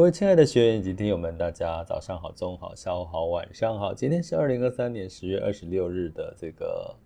[0.00, 3.92] 各位亲爱的学员以及听友们，大家早上好、中午好、下午好、晚上好。
[3.92, 6.96] 今天是二零二三年十月二十六日的这个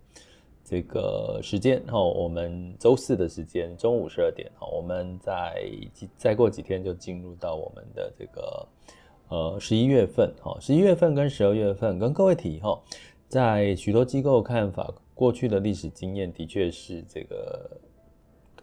[0.63, 5.61] 这个时间哈，我们周四的时间中午十二点哈，我们在
[6.15, 8.67] 再过几天就进入到我们的这个
[9.27, 12.81] 呃十一月份哈，十一月份跟十二月份跟各位提哈，
[13.27, 17.69] 在许多机构看法，过去的历史经验的确是这个。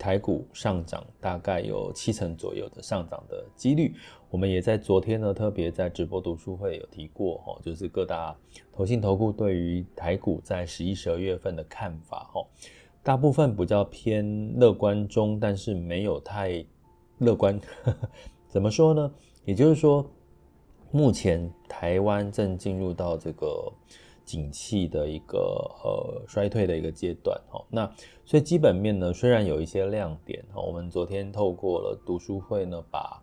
[0.03, 3.95] 台股上涨大概有七成左右的上涨的几率，
[4.31, 8.37] 我们也在昨天呢特别在直播读书会有提过哈，就是各大
[8.73, 12.45] 投信投顾对于台股在十一、十二月份的看法哈，
[13.01, 16.65] 大部分比较偏乐观中，但是没有太
[17.19, 17.61] 乐观。
[18.51, 19.15] 怎么说呢？
[19.45, 20.05] 也就是说，
[20.91, 23.73] 目前台湾正进入到这个。
[24.33, 25.39] 景气的一个
[25.85, 27.85] 呃衰退的一个阶段哈，那
[28.25, 33.23] 所以基本面呢虽然有一些亮点哈，我们昨天透过了读书会呢，把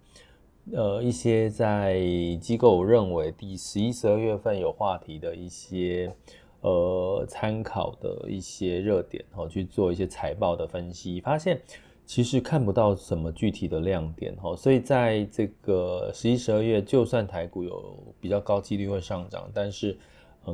[0.72, 2.00] 呃一些在
[2.40, 6.14] 机构认为第十一、十二月份有话题的一些
[6.62, 11.60] 呃参考的一些热点哈，去做一些财报的分析，发现
[12.06, 19.98] 其实看不到什么具体的亮点哈，所以在这个十一、十二月，就算台股有比较高几率会上涨，但是。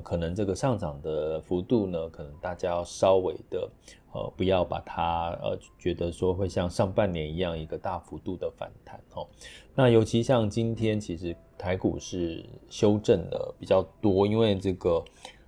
[0.01, 3.69] 可能这个上涨的幅度呢，可能大家要稍微的，
[4.13, 9.27] 呃，不要把它呃觉得说会像上半年一样一个大幅度的反弹哦。
[9.73, 15.03] 那尤其像今天，其实台股是修正的比较多，因为这个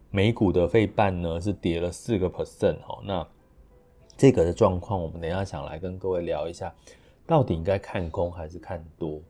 [0.10, 3.00] 美股的费半呢是跌了四个 percent 哦。
[3.04, 3.28] 那
[4.18, 6.74] 这个的状况，我们等一下想来跟各位聊一下，
[7.26, 9.22] 到底应该看空还是看多？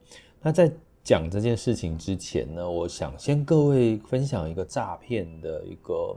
[0.41, 0.72] 那在
[1.07, 6.13] 讲这件事情之前呢，我想先各位分享一个诈骗的一个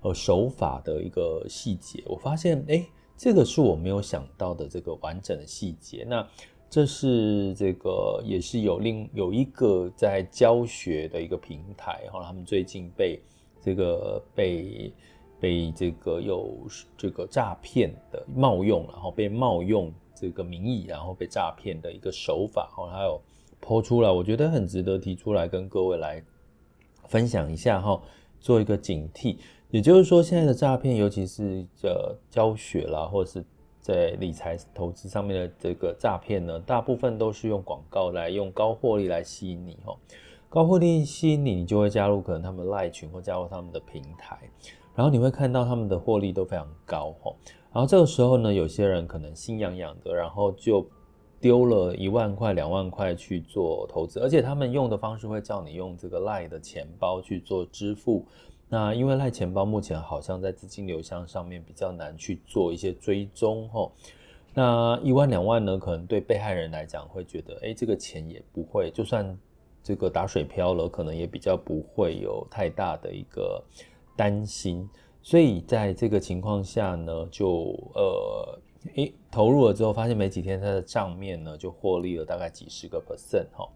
[0.00, 2.02] 呃手法的一个细节。
[2.04, 2.84] 我发现，哎，
[3.16, 6.04] 这个是我没有想到的这个完整的细节。
[6.08, 6.28] 那
[6.68, 13.22] 这是这个也是有另有一个在教学的一个平台，然后他们最近被
[13.62, 14.92] 这个被
[15.38, 16.66] 被这个有
[16.96, 23.22] 这个诈骗的冒用，然后被冒用这个名义，然后被诈骗的一个手法，然后还有。
[23.64, 26.22] 抛出来，我觉得很值得提出来跟各位来
[27.08, 27.98] 分享一下哈，
[28.38, 29.38] 做一个警惕。
[29.70, 33.42] 也就是说，现在的诈骗，尤其是呃教学啦，或者是
[33.80, 39.96] 在理财投资上面的这个诈骗呢，大部分都是用广告来用高获利来吸引你哈。
[40.50, 44.38] 高获利吸引你，你就会加入可能他们赖群或加入他们的平台，
[44.94, 47.34] 然后你会看到他们的获利都非常高哈。
[47.72, 50.86] 然后这个时候呢，有些人可能心痒痒的，然后就。
[51.44, 58.24] 丢了一万块、两万块去做投资，而且他们用的方式会叫你用这个 LINE 的钱包去做支付。
[58.66, 63.92] 那因为 LINE 钱包目前好像在资金流向上面比较难去做一些追踪吼。
[64.54, 69.38] 那一万两万呢，可能对被害人来讲会觉得，哎，这个钱也不会，就算
[69.82, 73.62] 这个打水漂了，可能也比较不会有太大的一个
[74.16, 74.88] 担心。
[75.20, 78.58] 所以在这个情况下呢，就呃。
[78.94, 83.68] 诶，投入了之后，发现没几天，它的账面呢就获利了大概几十个 percent 哈。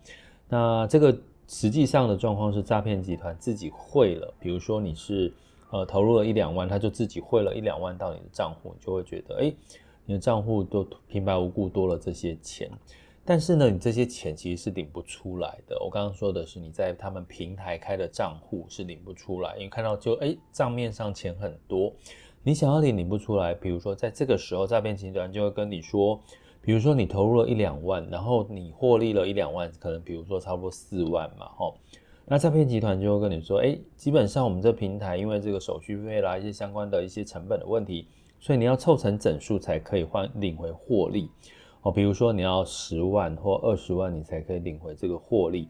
[0.48, 1.16] 那这个
[1.48, 5.32] 实际上的状况是，诈骗集团自己汇了，比如说你是
[5.70, 9.54] 呃投入了一两万，他就自己汇了一两万到你的账户，你就会觉得诶，
[10.04, 12.70] 你的账户都平白无故多了这些钱。
[13.24, 15.78] 但是呢，你这些钱其实是领不出来的。
[15.84, 21.92] 我刚刚说的是你在他们平台开的账户是领不出来，因为看到就诶账面上钱很多。
[22.48, 26.18] 你想要领领不出来，比如说在这个时候，诈骗集团就会跟你说，
[26.62, 31.74] 比如说你投入了一两万，然后你获利了一两万，可能比如说差不多四万嘛，吼，
[32.24, 38.08] 那诈骗集团就会跟你说，哎，基本上我们这平台因为这个手续费啦，一些相关的一些成本的问题，
[38.40, 41.28] 所以你要凑成整数才可以换领回获利，
[41.82, 45.68] 哦，比如说你要十万或二十万，你才可以领回这个获利。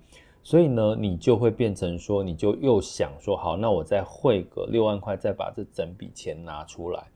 [0.48, 7.06] 所以呢，你就会变成说，你就又想说，好，那我再汇个六万块，再把这整笔钱拿出来。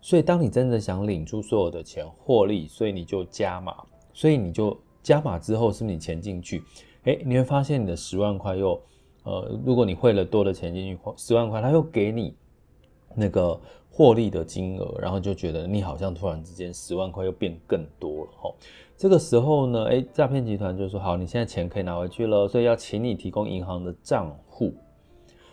[0.00, 3.76] 所以，当你真的想领出所有的钱获利，所以你就加码。
[4.14, 6.62] 所以你就加码之后，是不是你钱进去？
[7.02, 8.80] 诶，你会发现你的十万块又，
[9.22, 12.34] 呃，如果你汇了多的钱进去，十万块，他又给你
[13.14, 18.50] 那个获利的金额，然后就觉得你好像突然之间十万块又变更多了哈。
[18.98, 24.74] 这个时候呢，诶，诈骗集团就说好，你现在钱可以拿回去了，所以要请你提供银行的账户。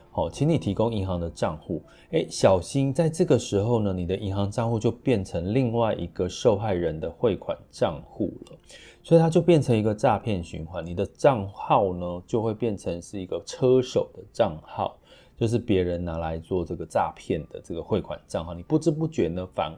[0.10, 1.84] 好，请你提供银行的账户。
[2.10, 8.58] 诶，小心在这个时候呢，你的银行账户就变成另外一个受害人的汇款账户了，
[9.04, 10.84] 所以它就变成一个诈骗循环。
[10.84, 14.98] 你的账号呢，就会变成是一个车手的账号，
[15.38, 18.56] 就是别人拿来做这个诈骗的这个汇款账号。
[18.56, 19.72] 你不知不觉呢，反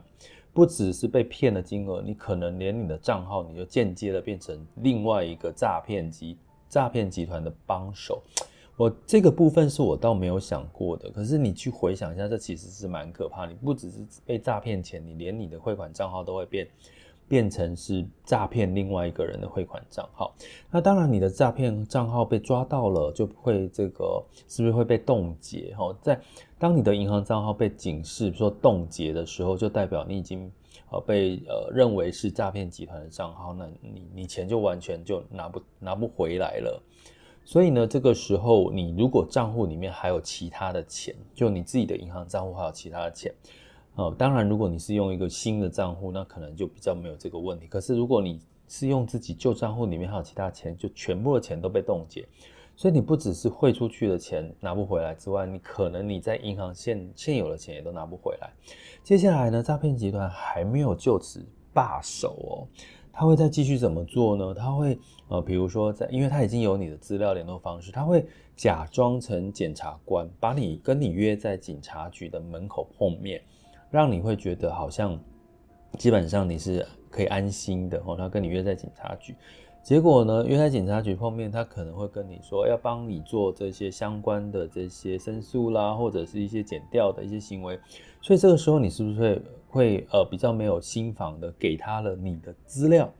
[0.58, 6.36] 不只是被骗的金额，你可能连你的账号，你就间接的变成另外一个诈骗集
[6.68, 8.20] 诈骗集团的帮手。
[8.76, 13.46] 我这个部分是我倒没有想过的，可是你去回想一下，这其实是蛮可怕。
[13.46, 16.66] 你不只是被诈骗钱，你连你的汇款账号都会变
[17.28, 20.34] 变成是诈骗另外一个人的汇款账号。
[20.70, 25.74] 那当然，你的诈骗账号被抓到了，就会这个是不是会被冻结？
[25.76, 26.18] 哈，在
[26.58, 30.50] 当你的银行账号被警示说冻结的时候，就代表你已经
[30.90, 36.82] 呃被呃认为是诈骗集团的账号，那你你钱就完全就拿不拿不回来了。
[37.44, 43.32] 所以呢，这个时候你如果账户里面还有其他的钱，就你自己的银行账户还有其他的钱，
[43.98, 47.66] 哦，当然如果你是用一个新的账户，那可能就比较没有这个问题。
[47.66, 52.24] 可是如果你是用自己旧账户里面还有其他钱，就全部的钱都被冻结，
[52.76, 58.48] 所以你不只是汇出去的钱拿不回来之外，你可能你在银行现现有的钱也都拿不回来。
[59.02, 61.44] 接下来呢，诈骗集团还没有就此
[61.74, 62.52] 罢手哦。
[63.12, 64.54] 他会再继续怎么做呢？
[64.54, 64.96] 他会
[65.26, 68.24] 呃，比如说在，因为他已经有你的资料联络方式，他会
[68.54, 73.42] 假装成检察官，把你跟你约在警察局的门口碰面，
[73.90, 75.18] 让你会觉得好像
[75.98, 78.16] 基本上你是可以安心的哦。
[78.16, 79.34] 他跟你约在警察局。
[79.82, 87.78] 结果呢，约在警察局碰面，他可能会跟你说要帮你做这些相关的这些申诉啦，或者是一些检调的一些行为。
[88.20, 93.10] 所以这个时候，你是不是会会呃比较没有心防的给他了你的资料？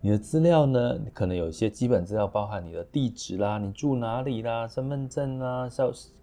[0.00, 5.68] 你的资料呢，可能有一些基本资料，包含你的地址啦、你住哪里啦、身份证啦、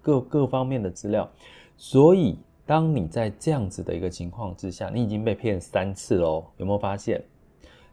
[0.02, 1.30] 各各方面的资料。
[1.76, 2.38] 所以，
[2.70, 7.20] 当你在这样子的一个情况之下，你已经被骗三次喽，有没有发现？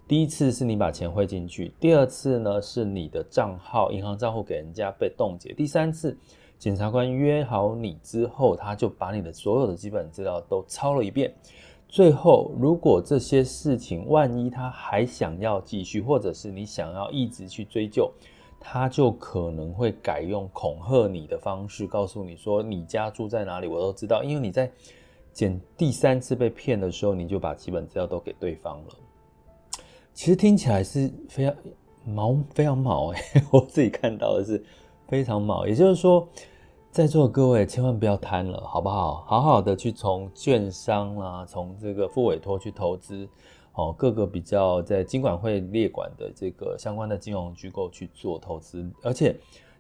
[0.07, 6.15] 第一次是你把钱汇进去，第二次呢是你的账号银行账户给人家被冻结，第三次
[6.59, 11.33] 检察官约好你之后，他就把你的所有的基本资料都抄了一遍。
[11.89, 18.13] 最后，如果这些事情万一他还想要继续，或者是你想要一直去追究，
[18.61, 24.71] 他就可能会改用恐吓你的方式，告诉你说你家住在哪里，我都知道，因为你在
[25.33, 28.95] 捡第三次被骗的时候，你就把基本资料都给对方了。
[30.15, 31.55] 其实听起来是非常
[32.05, 33.21] 毛， 非常毛哎！
[33.51, 34.65] 我自己看到的是
[35.07, 36.27] 非常毛，也就是说，
[36.91, 39.25] 在座的各位千万不要贪了，好不好？
[39.27, 43.29] 好好的去从券商啦，从这个复委托去投资，
[43.77, 49.37] 哦，各个比较在金管会列管的这个相关的金融机构去做投资，而且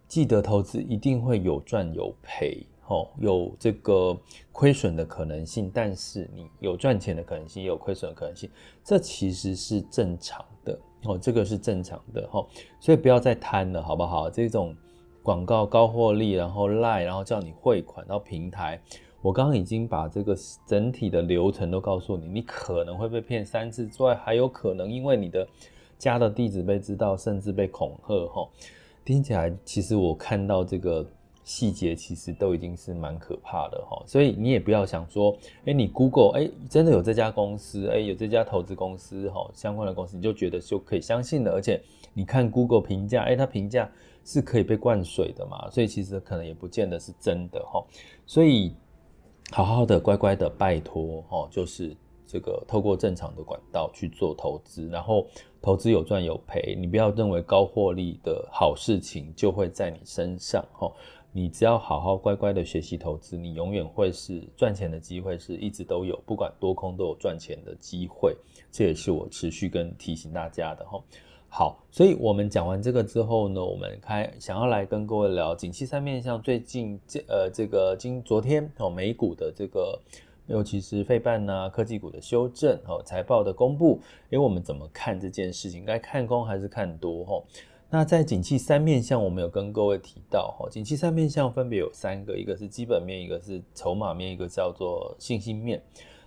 [0.09, 2.65] 记得投资一定会有赚有赔。
[2.89, 4.17] 哦，有这个
[4.53, 8.49] 亏损的可能性，但是你有赚钱的可能性，也有亏损的可能性，
[8.85, 12.47] 这其实是正常的哦，这个是正常的哈，
[12.79, 14.31] 所以不要再贪了，好不好？
[14.31, 14.73] 这种
[15.21, 18.81] 广告高获利，然后赖，然后叫你汇款到平台，
[19.27, 25.45] 我刚刚已经把这个整体的流程都告诉你，你可能会被骗三次之外，还有可能因为你的
[25.99, 28.49] 家的地址被知道，甚至被恐吓哈。
[29.05, 31.05] 听起来，其实我看到这个。
[31.47, 35.33] 细节其实都已经是蛮可怕的哈，所以你也不要想说，
[35.65, 41.53] 哎，你 Google，哎，真的有这家公司，哎，有这家投资公司哈，相关的公司，你就觉得就可以相信了。
[41.53, 41.81] 而且
[42.13, 43.89] 你看 Google 评价，哎，它评价
[44.25, 47.81] 是可以被灌水的嘛，所以其实可能也不见得是真的哈。
[48.27, 48.75] 所以
[49.53, 55.27] 好好的乖乖的拜托哈，就是这个透过正常的管道去做投资，然后
[55.63, 60.93] 投资有赚有赔，你不要认为高获利的好事情就会在你身上哈。
[61.33, 68.35] 你只要好好乖乖的学习投资，你永远会是赚钱的机会是一直都有，不管多空都有赚钱的机会。
[68.73, 70.99] 这也是我持续跟提醒大家的哈。
[71.59, 79.99] 好，所以我们讲完这个之后呢，我们开想要来跟各位聊景气三面向，最近这呃这个今昨天哦美股的这个，
[80.49, 83.99] 尤其是费半呐科技股的修正哦财报的公布，
[84.29, 85.83] 因为我们怎么看这件事情？
[85.83, 87.43] 该看空还是看多哈？
[87.89, 95.83] 那在景气三面向，我们有跟各位提到哈，景气三面向分别有三个，一个是基本面，一个是筹码面，一个叫做信心面。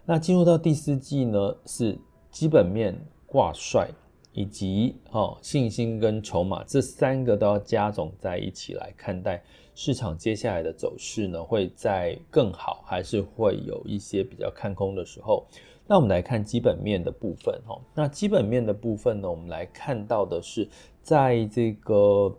[0.05, 1.99] 那进入到第四季呢，是
[2.31, 3.91] 基本面挂帅，
[4.31, 9.41] 以及哦信心跟筹码这三个都要加总在一起来看待
[9.73, 15.45] 市场接下来的走势呢，会在更好还是会有一些比较看空的时候？
[15.87, 17.79] 那我们来看基本面的部分哈。
[17.95, 20.67] 那基本面的部分呢，我们来看到的是
[21.01, 22.37] 在这个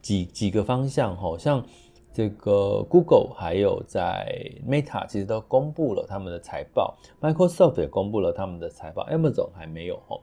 [0.00, 1.64] 几几个方向哈，像
[2.12, 10.20] 这个 Google 还有在 Meta 其实都公布了他们的财报，Microsoft 也公布了他们的财报，Amazon 还没有哈。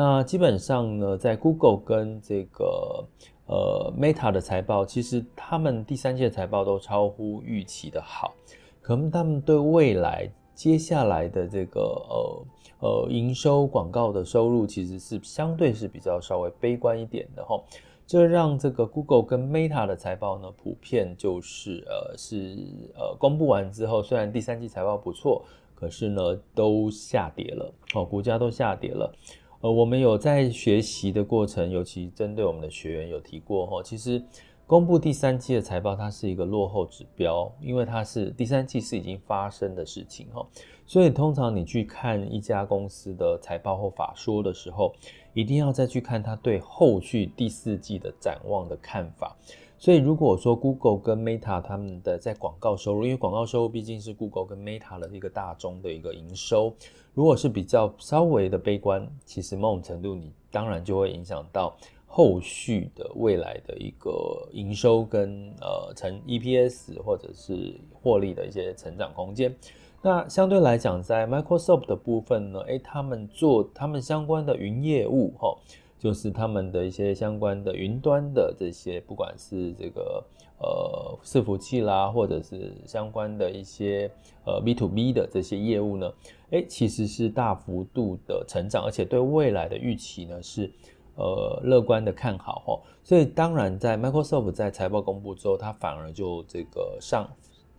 [0.00, 3.04] 那基本上呢，在 Google 跟这个
[3.46, 8.32] 呃 Meta 的财报，其实他们第三季的财报都超乎预期的好，
[8.80, 12.44] 可能他们对未来接下来的这个呃
[12.78, 17.60] 呃营收广告的收入，其实是相对是比较稍微悲观一点的哈。
[18.06, 22.56] 这让这个 Google 跟 Meta 的财报呢，普遍就是呃是
[22.94, 29.12] 呃公布完之后，虽然第三季财报不错，可是呢都下跌了哦，股价都下跌了。
[29.60, 34.22] 呃，我们有在学习的过程，尤其针对我们的学员有提过哈，其实
[34.68, 40.46] 公布第三季的财报，它是一个落后指标，因为它是第三季是已经发生的事情哈，
[40.86, 44.94] 所以通常你去看一家公司的财报或法说的时候，
[45.34, 49.36] 一定要再去看它对后续第四季的展望的看法。
[49.80, 56.74] 所以，如果说 Google 跟 Meta 他们的在广告收入，因为广告收入毕竟是 Google 跟 Meta 的一个大宗的一个营收，
[57.14, 61.76] 如果是比较稍微的悲观，其实某种程度你当然就会影响到
[62.08, 69.54] 后续的未来的一个营收跟呃成 EPS 或者是获利的一些成长空间。
[70.02, 75.56] 那相对来讲，在 Microsoft 的部分呢，诶，他们做他们相关的云业务，哈。
[75.98, 80.24] 就是他们的一些相关的云端的这些，不管是这个
[80.60, 84.10] 呃伺服器啦，或者是相关的一些
[84.46, 86.12] 呃 B to B 的这些业务呢，
[86.50, 90.70] 诶，其实是大幅度的成长，而且对未来的预期呢是
[91.16, 92.80] 呃乐观的看好哈。
[93.02, 97.28] 所以当然在 Microsoft 在财报公布之后，它反而就这个上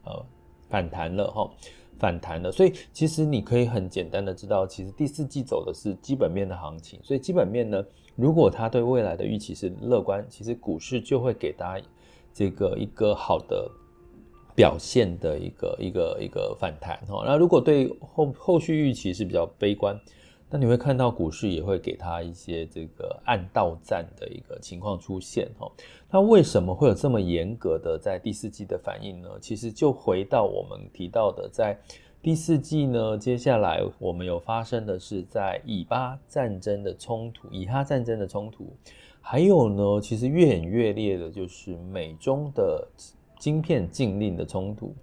[0.03, 0.25] 呃
[0.69, 1.49] 反弹了哈。
[1.97, 6.97] 反弹了，所以其实你可以很简单的知道，其实第四季走的是基本面的行情。
[7.03, 7.83] 所以基本面呢，
[8.15, 11.85] 如果它对未来的预期是乐观，其实股市就会给大家
[12.33, 13.69] 这个一个好的
[14.55, 17.25] 表现的一个一个一个反弹哈。
[17.25, 19.99] 那如果对后后续预期是比较悲观。
[20.49, 25.71] 那你会看到股市也会给它一些这个暗道战的一个情况出现哈。
[26.09, 29.29] 那为什么会有这么严格的在第四季的反应呢？
[29.39, 31.79] 其实就回到我们提到的，在
[32.21, 38.75] 第四季呢，接下来我们有发生的是在以巴战争的冲突，以哈战争的冲突，
[39.21, 42.87] 还有呢，其实越演越烈的就是美中的
[43.37, 44.95] 晶片禁令的冲突。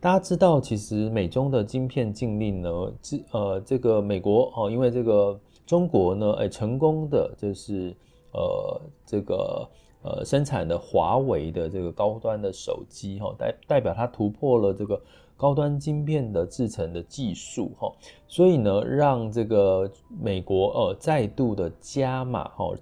[0.00, 2.70] 大家知道，其实美中的晶片禁令呢，
[3.02, 7.92] 这呃，这个美国哦，因为这个中国呢，哎，成功的就是
[8.32, 9.68] 呃，这个
[10.04, 15.00] 呃，生产的华为的这个高端的手机哈，代代表它突破了这个
[15.36, 17.92] 高端晶片的制成的技术哈，
[18.28, 19.90] 所以呢，让这个
[20.20, 22.72] 美国呃再度的加码哈，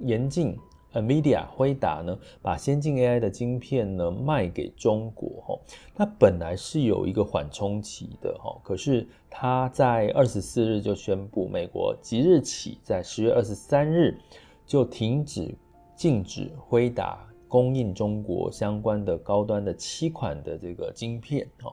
[0.00, 0.54] 严禁。
[0.94, 5.58] NVIDIA 辉达呢，把先进 AI 的晶片呢卖给中国哈，
[5.96, 14.18] 那本来是有一个缓冲期的哈，可是他在二十四日就宣布，美国即日起在十月二十三日
[14.66, 15.54] 就停止
[15.94, 17.18] 禁止辉达
[17.48, 21.72] 供应中国相关的高端的七款的这个晶片哈，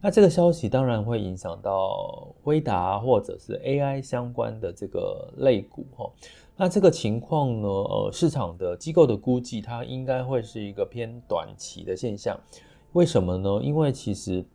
[0.00, 6.10] 那这个消息当然会影响到辉达或者是 AI 相关的这个类股哈。
[6.56, 7.68] 那这个情况呢？
[7.68, 12.38] 呃，市场的机构的估计，它应该会是一个偏短期的现象。
[12.92, 13.60] 为什么呢？
[13.60, 14.46] 因为其实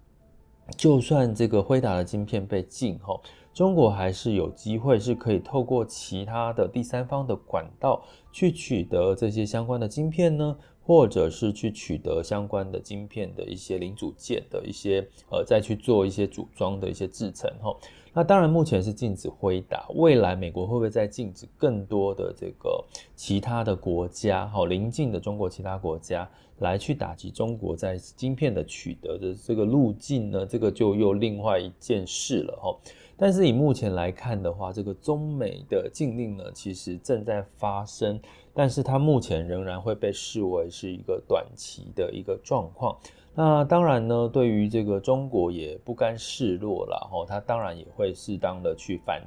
[0.77, 3.21] 就算这个辉达的晶片被禁后，
[3.53, 8.01] 中国还是有机会是可以透过其他的第三方的管道
[8.31, 10.57] 去取得这些相关的晶片呢，
[10.89, 17.77] 或者是去取得相关的晶片的一些零组件的一些呃，再去做一些组装的一些制程哈。
[18.11, 22.83] 那当然，目前是禁止挥打，未来美国会不会再禁止更多的这个
[23.15, 26.27] 其他的国家，哈邻近的中国其他国家
[26.57, 30.43] 来去打击中国在晶片的取得的这个路径呢？
[30.43, 32.75] 这个就又另外一件事了哈。
[33.19, 38.17] 但是以目前来看的话，这个中美的禁令呢，其实正在发生，
[38.53, 42.97] 但是它目前仍然会被视为是一个短期的一个状况。
[43.35, 49.21] 那当然呢，对于这个中国也不甘示弱了哈，它当然也会适当的去反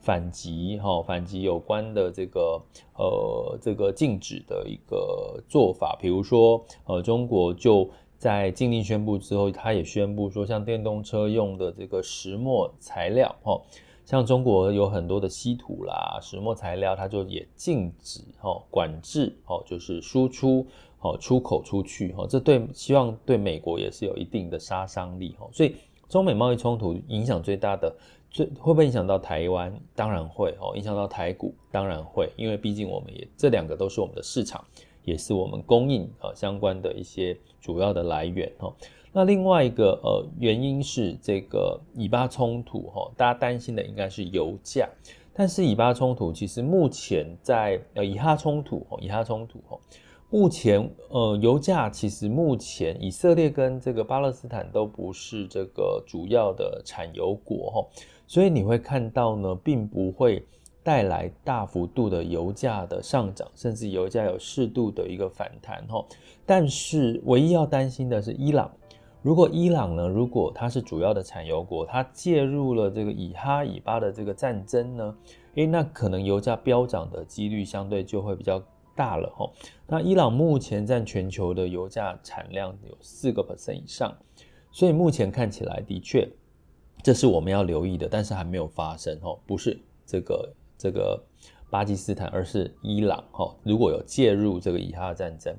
[0.00, 2.62] 反击哈，反击有关的这个
[2.96, 13.60] 呃这个禁止的一个做法，比如说呃中国就在禁令宣布之后，他也宣布说，像电动车用的这个石墨材料哈，
[14.04, 20.66] 像中国有很多的稀土啦、石墨材料，它就也禁止哦管制哦，就是输出
[21.00, 25.50] 哦出口出去哦，这对希望对美国也是有一定的杀伤力哦。
[25.52, 25.76] 所以
[26.08, 27.94] 中美贸易冲突影响最大的，
[28.30, 29.78] 最会不会影响到台湾？
[29.94, 34.64] 当然会哦，影响到台股当然会，因为毕竟我们也这两个都是我们的市场。
[35.06, 38.70] 也是我们供应呃相关的一些主要的来源哈。
[39.12, 44.86] 那另外一个呃原因是这个以巴冲突哈，大家担心的应该是油价，
[45.32, 49.78] 但是以巴冲突其实目前在呃以哈冲突哦，以哈冲突哈，
[50.28, 57.86] 目前呃油价其实目前以色列跟这个巴勒斯坦都不是这个主要的产油国哈，
[58.26, 60.44] 所以你会看到呢，并不会。
[60.86, 66.06] 带来大幅度的油价的上涨，甚至油价有适度的一个反弹哈。
[66.46, 68.70] 但是唯一要担心的是伊朗，
[69.20, 75.16] 如果伊朗呢，如果它是主要的产油国，它介入了这个以哈以巴的这个战争呢，
[75.56, 78.62] 诶，那可能油价飙涨的几率相对就会比较
[78.94, 79.50] 大了哈。
[79.88, 84.16] 那伊朗目前占全球的油价产量有四个 percent 以上，
[84.70, 86.28] 所以目前看起来的确
[87.02, 89.76] 这是我们要留意的，但是还没有发生哦，不是
[90.06, 90.48] 这个。
[90.78, 91.22] 这个
[91.70, 93.54] 巴基斯坦，而是伊朗哈。
[93.62, 95.56] 如果有介入这个以哈战争，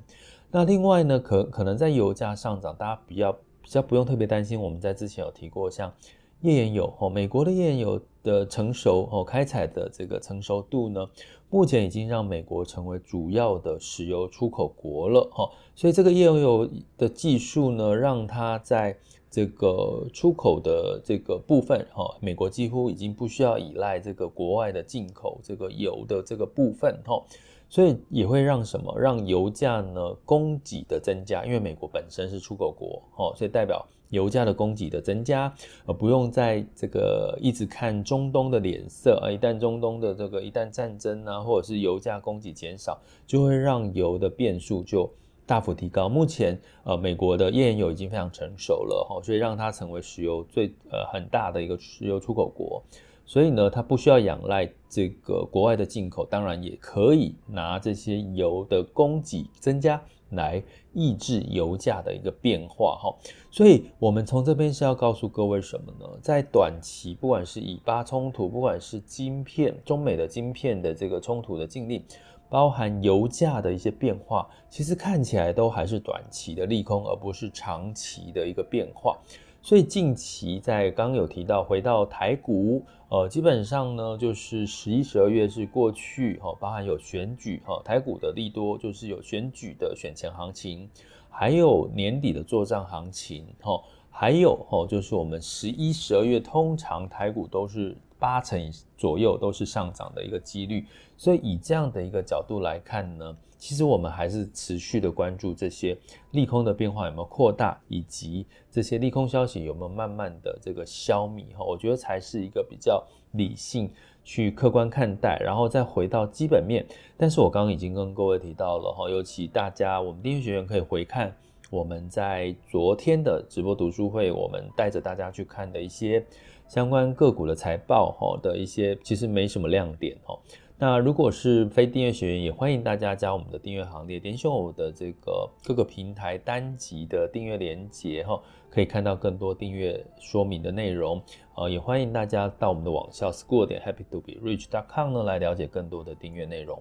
[0.50, 4.60] 那另外呢，可可能在油价上涨，大家比较比较不用特别担心。
[4.60, 5.92] 我们在之前有提过，像
[6.40, 11.06] 页岩油哦，美国的页岩油的成熟哦，开采的这个成熟度呢，
[11.50, 15.50] 目前已经让美国成为主要的石油出口国了哈。
[15.74, 18.96] 所以这个页岩油的技术呢，让它在
[19.30, 27.22] 这个出口的这个部分，哈，美国几乎已经不需要依赖这个国外的进口这个油的这个部分，哈，
[27.68, 28.98] 所以也会让什么？
[28.98, 35.54] 让油价呢供给的增加，因为美国本身是出口国，哈，所以代表油价的供给的增加，
[35.84, 45.10] 而不用在这个一直看中东的脸色啊，一旦中东的这个一旦战争啊，或者是油价供给减少，就会让油的变数就。
[45.48, 52.82] 大幅提高，目前呃，美国的页岩油已经非常成熟了哈，所以让它成为石油最呃很大的一个石油出口国，
[53.24, 59.98] 所以呢，它不需要仰赖这个国外的进口，当然也可以拿这些油的供给增加
[60.32, 63.16] 来抑制油价的一个变化哈。
[63.50, 66.06] 所以我们从这边是要告诉各位什么呢？
[66.20, 72.04] 在短期，不管是以巴冲突，不管是晶片中美的晶片的这个冲突的禁令。
[72.50, 79.18] 包含油价的一些变化，其实看起来都还是短期的利空，而不是长期的一个变化。
[79.60, 90.88] 所以近期在刚有提到，回到台股，呃，基本上呢就是十一、十二月是过去，哈，包含有选举，哈，台股的利多就是有选举的选前行情，
[91.28, 97.96] 还有年底的作帐行情，哈，还有哈就是我们十一、十二月通常台股都是。
[98.18, 100.84] 八成左右都是上涨的一个几率，
[101.16, 105.96] 所以以这样的一个角度来看呢，其实我们还是持续的关注这些
[106.32, 113.02] 利空的变化有没有扩大，以及这些利空消息有没有慢慢的这个消弭哈，我觉得才是一个比较
[113.32, 113.90] 理性
[114.24, 116.84] 去客观看待，然后再回到基本面。
[117.16, 121.34] 但是我刚刚已经跟各位提到了哈，尤其大家我们订阅学员可以回看
[121.70, 126.24] 我们在昨天的直播读书会，我们带着大家去看的一些。
[126.68, 130.38] 相关个股的财报哈的一些其实没什么亮点哈。
[130.80, 141.20] 那如果是非订阅学员，也欢迎大家加我们的订阅行列，点选我的这个各个平台单集的订阅连接哈，可以看到更多订阅说明的内容。
[141.56, 146.80] 呃，也欢迎大家到我们的网校 school 点 happy to be rich dot com 呢来了解更多的订阅内容。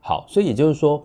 [0.00, 1.04] 好，所以也就是说，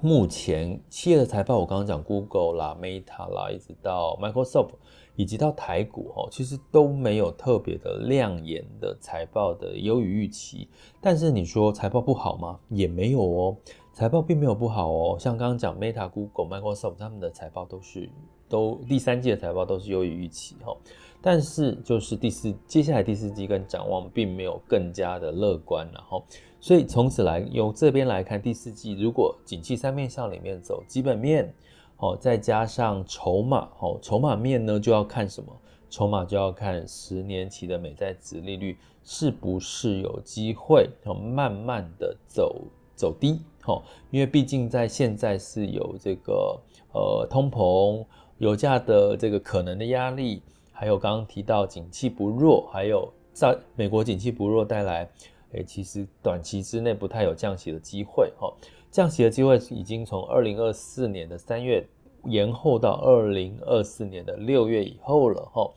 [0.00, 4.70] 目前企业的财报，我刚刚讲 Google 啦、Meta 啦，一直到 Microsoft。
[5.14, 10.68] 以及到台股哦，其实都没有特别的亮眼的财报的优于预期。
[11.00, 12.58] 但是你说财报不好吗？
[12.68, 13.56] 也没有哦，
[13.92, 15.16] 财报并没有不好哦。
[15.18, 18.08] 像刚刚讲 Meta、Google、Microsoft 他们的财报都是
[18.48, 20.76] 都第三季的财报都是优于预期哈。
[21.20, 26.24] 但是就是第四接下来第四季跟展望并没有更加的乐观然后，
[26.58, 31.54] 所以从此来由这边来看第四季，如果景气三面向里面走，基本面。
[32.02, 35.56] 哦，再加上筹码，哦，筹码面呢就要看什么？
[35.88, 42.60] 筹码就要看十年期的美债殖利率是不是有机会，慢慢的走
[42.96, 46.60] 走低，哦，因为毕竟在现在是有这个
[46.92, 48.04] 呃通膨、
[48.38, 55.08] 油价的这个可能的压力，还有刚刚提到景气不弱，还有在美国景气不弱带来，
[55.52, 58.52] 诶，其实短期之内不太有降息的机会，哈。
[58.92, 61.82] 降息的机会已经从二零二四年的三月
[62.26, 65.68] 延后到二零二四年的六月以后了哈，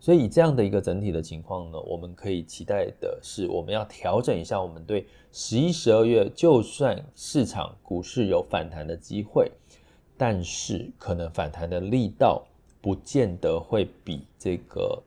[0.00, 9.50] 所以以这样的一个整体的情况呢，我们可以期待的是，我们要调整一下我们对十一、十二月，就算市场股市有反弹的机会，
[10.16, 12.44] 但是可能反弹的力道
[12.82, 15.00] 不见得会比这个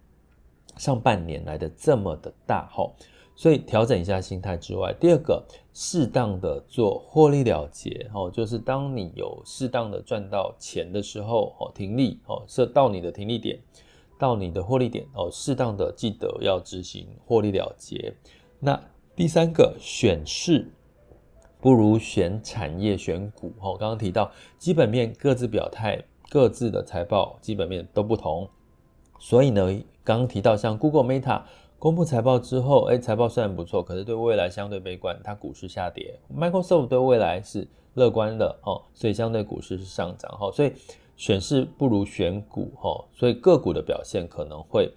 [0.77, 2.89] 上半年来的这么的大哈。
[3.37, 13.59] 所以调整一下心态之外，第二个，适当的做获利了结哦，就是当你有适当的赚到钱的时候哦，停利哦，设到你的停利点，
[14.17, 18.11] 到你的获利点哦，适当的记得要执行获利了结。
[18.59, 18.81] 那
[19.15, 20.67] 第三个，选市
[21.61, 23.77] 不如选产业选股哦。
[23.79, 28.49] 刚刚提到基本面各自表态，各自的财报基本面都不同，
[29.19, 29.63] 所以呢，
[30.03, 31.43] 刚刚提到像 Google、Meta。
[31.79, 36.19] 公布财报之后，哎，财报虽然不错，可是对未来相对悲观，它股市下跌。
[36.35, 40.51] Microsoft 对未来是乐观的哦，所以相对股市是上涨哈。
[40.51, 40.73] 所以
[41.15, 44.91] 选市不如选股哈，所以个股的表现可能会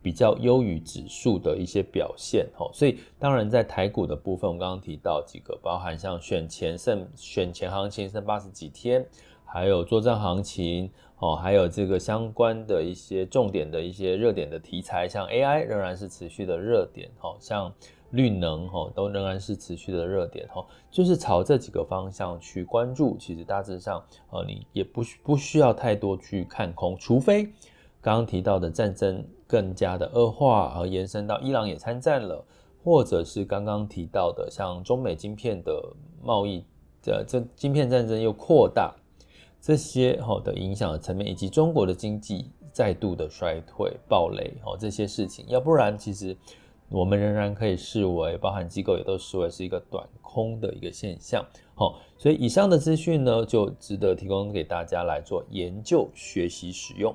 [0.00, 2.66] 比较优于指数的一些表现哈。
[2.72, 9.06] 所以当然在台股的部分，我刚刚提到几个，包含像选前剩选前行情剩八十几天，
[9.52, 10.90] 还有作战行情。
[11.18, 17.72] 哦，还有这个相关的一些重点的一些热点的题材，像 AI 仍然是持续的热点，哦，像
[18.10, 23.16] 绿能，哈，都仍然是持续的热点，哈，就是朝这几个方向去关注。
[23.18, 27.44] 其实大致上，呃，你也不需不需要太多去看空，除非
[28.00, 32.44] 刚刚提到的战争更加的恶化，而延伸到伊朗也参战了，
[32.82, 35.80] 或者是刚刚提到的像中美晶片的
[36.20, 36.64] 贸易
[37.00, 38.92] 的这晶片战争又扩大。
[39.62, 46.36] 这些好的影响的层面，以及中国的经济再度的衰退、暴雷，哦，这些事情，要不然其实
[46.88, 51.46] 我们仍然可以视为，包含机构也都视为是一个短空的一个现象，
[51.76, 57.14] 好，所以以上的资讯呢，就值得提供给大家来做研究、学习、使用。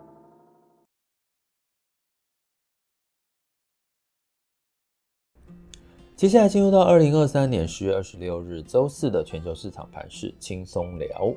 [6.21, 11.33] 接下来进入到二零二三年十月二十六日周四的全球市场盘势轻松聊。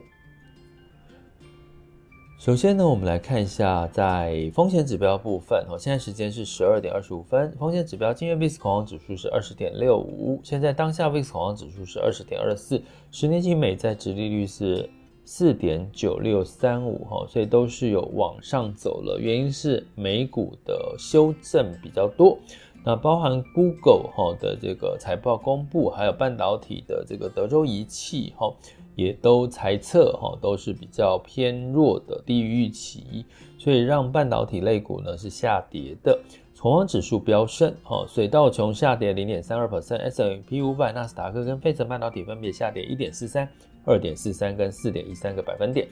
[2.39, 5.79] 首先呢，我们来看一下在风险指标部分哦。
[5.79, 14.87] 现在时间是十二点二十五分，风险指标，今日 VIX 恐慌指数是二十点六五，现在当下 VIX 恐慌指数是二十点二四，十年期美债殖利率是
[15.25, 19.19] 四点九六三五哈，所以都是有往上走了。
[19.19, 22.39] 原因是美股的修正比较多，
[22.85, 28.55] 那包含 Google 哈的这个财报公布，还有半导体的这个德州仪器哈。
[28.97, 33.25] 也都猜测哈，都是比较偏弱的，低于预期，
[33.59, 36.17] 所以让半导体类股呢是下跌的。
[36.57, 43.49] 恐慌指数飙升哈，所以道琼下跌零点三二 percent，S&P 五百、纳斯达克跟费城半导体分别下跌一点四三、
[43.85, 45.89] 二点四三跟四点一三个百分点。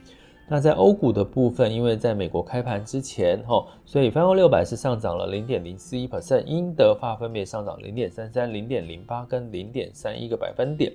[0.48, 10.92] 那在欧股的部分，因为在美国开盘之前哈，所以泛欧六百是上涨了零点零四一 percent，英德法分别上涨零点三三、零点零八跟零点三一个百分点。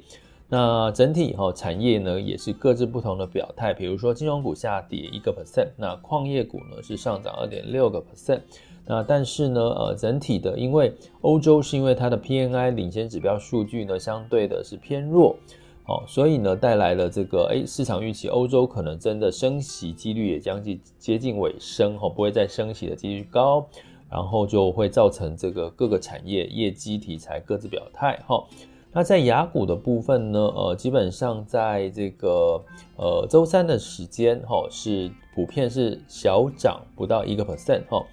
[0.50, 8.40] 那整体哈产业呢也是各自不同的表态，比如说金融股下跌一个 percent，那矿业股呢是上涨二点六个 percent，
[8.86, 15.36] 那但是呢呃整体的因为欧洲是因为它的 PNI 领先指标数据呢相对的是偏弱，
[15.88, 23.66] 哦所以呢带来了这个诶市场预期欧洲可能真的升息几率也将近接近尾声哈，不会再升息的几率高，
[24.10, 28.46] 然后就会造成这个各个产业业绩题材各自表态哈。
[28.92, 32.62] 那在雅股的部分呢，呃，基本上在这个
[32.96, 38.04] 呃周三的时间哈，是普遍是小涨不到一个 percent 哈。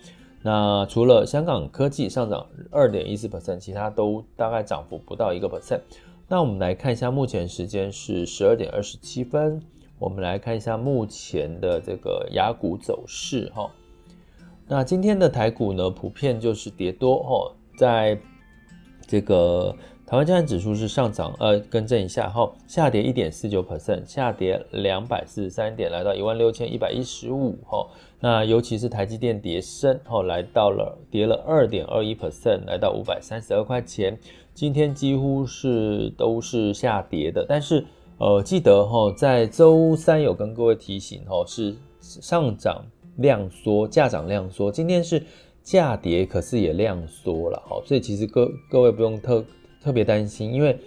[0.43, 5.81] 那除了香港科技上涨二点一四 percent，其他都大概涨幅不到一个 percent。
[6.27, 9.63] 那我们来看一下，目前时间是十二点二十七分，
[9.99, 13.71] 我们来看一下目前的这个雅股走势哈。
[14.67, 18.19] 那今天的台股呢，普遍就是跌多哈，在
[19.07, 19.75] 这个。
[20.07, 27.89] 台湾加权指数是上涨，呃，更正一下哈，下跌一点四九 percent，下跌两百四十三点，来到一万六千一百一十五哈。
[28.21, 34.19] 那尤其是台积电跌深，哈，来到了跌了二点二一 percent，来到五百三十二块钱。
[34.55, 37.85] 今天几乎是都是下跌的，但是
[38.19, 42.87] 呃，记得哈，在周三有跟各位提醒哈，是上涨
[43.17, 44.71] 量缩，价涨量缩。
[44.71, 45.21] 今天是
[45.65, 49.45] 价跌，可是也量缩了，哈，所以其实各各位不用特
[49.83, 50.79] 特别担心，因为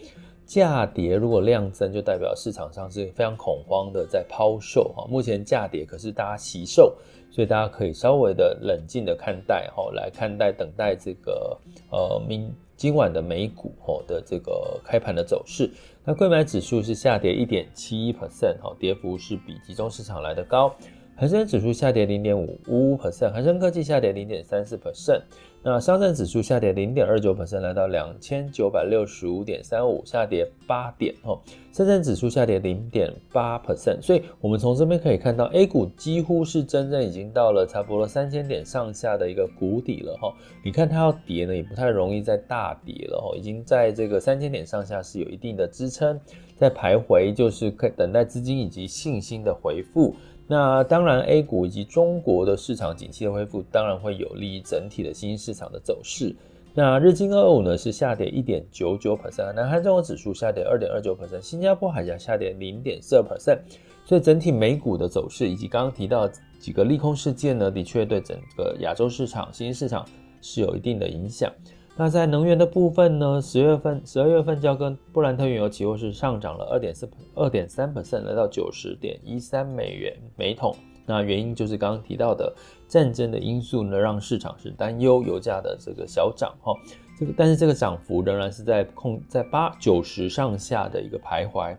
[0.45, 5.05] 价跌如果量增，就代表市场上是非常恐慌的在抛售哈。
[5.09, 6.95] 目前价跌，可是大家惜售，
[7.29, 11.59] 所以大家可以稍微的冷静的看待哈，来看待等待这个
[11.91, 15.69] 呃明今晚的美股哦的这个开盘的走势。
[16.05, 20.73] 那柜买指数是下跌一点七一 percent 哈，跌幅是比集中市场来的高。
[21.17, 25.23] 恒生指数下跌零点五五 percent，恒生科技下跌零点三四 percent，
[25.69, 31.37] 那上证指数下跌零点二九 percent，来到两千九百六十五点三五，下跌八点哦。
[31.73, 40.33] 深圳指数下跌零点八百分所以我们从这边可以看到，A 股几乎是真正已经到了差不多三千点上下的一个谷底了哈。
[40.63, 46.17] 你看它要跌呢，也不太容易再大跌了哈，已经在这个三千点上下是有一定的支撑，
[46.55, 50.15] 在徘徊，就是可等待资金以及信心的回复。
[50.47, 56.33] 那当然，A 股以及中国的市场景气的恢复，当然会有利于整体的新兴市场的走势。
[56.73, 63.59] 那日经二五呢是下跌一点九九 percent，南韩综合指数下跌二点二九 percent，新加坡海峡下跌零点四二 percent。
[64.05, 66.29] 所以整体美股的走势以及刚刚提到
[66.59, 70.07] 几个利空事件呢，的确对整个亚洲市场、新兴市场
[70.41, 71.51] 是有一定的影响。
[71.99, 80.75] 那在能源的部分呢，十月份、十二月份交割布兰特原油期货是上涨了二点四、二点三 percent，来到九十点一三美元每桶。
[81.07, 82.53] 那原因就是刚刚提到的
[82.87, 86.71] 战争的因素呢，让市场是担忧油价的这个小涨哈。
[87.17, 91.75] 这个但是这个涨幅仍然是在控在八九十上下的一个徘徊。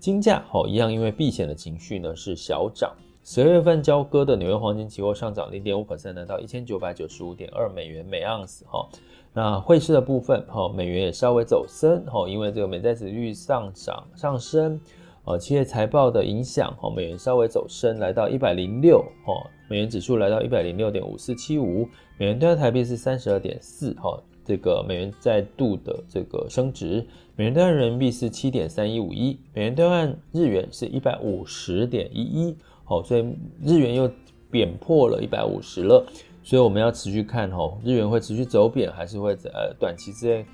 [0.00, 2.92] 金价好一样，因为避险的情绪呢是小涨。
[3.22, 8.88] 十二月份交割的纽约黄金期货上涨零点五 percent，到一千九百九十五点二美元每盎司哈。
[9.34, 14.80] 那汇市的部分，哈，美元也稍微走升，哈，因为这个美债殖利率上涨上升，
[15.24, 19.34] 呃，企业财报的影响，哈，美元稍微走升，来到一百零六，哈，
[19.68, 27.06] 美元指数来到一百零六点五四七五，美元兑换台币是三十二点四，哈，这个美元再度的这个升值，
[27.36, 32.56] 美元兑换人民币是七点三一五一，美元兑换日元是一百五十点一一，
[32.90, 33.22] 哦，所以
[33.64, 34.10] 日元又
[34.50, 36.04] 贬破了一百五十了。
[36.42, 40.46] 所以我们要持续看哦，日元会持续走贬，还是会在呃短期之内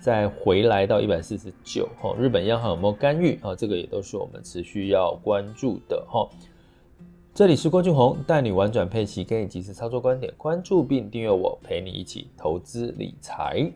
[0.00, 2.14] 再回来到一百四十九吼？
[2.16, 3.54] 日本央行有没有干预啊？
[3.54, 6.30] 这个也都是我们持续要关注的吼。
[7.34, 13.72] 这里是郭俊宏，带你玩转配息，给你及时操作观点，关注并订阅我，陪你一起投资理财。